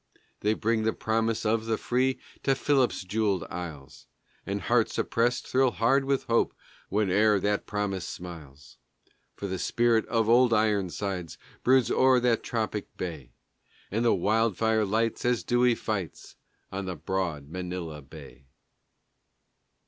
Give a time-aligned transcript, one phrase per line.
[0.39, 4.07] They bring the promise of the free to Philip's jewelled isles,
[4.47, 6.55] And hearts oppressed thrill hard with hope
[6.89, 8.77] whene'er that promise smiles;
[9.35, 13.33] For the spirit of Old Ironsides broods o'er that tropic day
[13.91, 16.35] And the wildfire lights as Dewey fights
[16.71, 18.47] on the broad Manila Bay.